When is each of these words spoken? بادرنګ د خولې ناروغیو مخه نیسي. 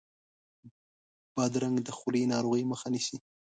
بادرنګ 1.35 1.75
د 1.83 1.89
خولې 1.97 2.23
ناروغیو 2.33 2.69
مخه 2.71 2.87
نیسي. 2.93 3.17